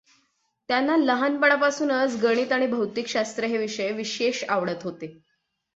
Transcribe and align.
त्याना 0.69 0.95
लहानपणापासुनच 0.97 2.15
गणित 2.23 2.51
आणि 2.51 2.67
भौतिकशास्त्र 2.67 3.45
हे 3.45 3.57
विषय 3.57 3.91
विशेष 3.91 4.43
आवडत 4.49 4.83
होते. 4.83 5.17